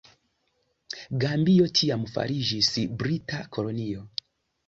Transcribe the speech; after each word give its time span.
Gambio 1.23 1.67
tiam 1.79 2.07
fariĝis 2.15 2.71
brita 3.03 3.43
kolonio. 3.59 4.07